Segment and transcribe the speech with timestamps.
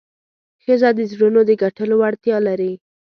[0.63, 2.73] ښځه د زړونو د ګټلو وړتیا لري.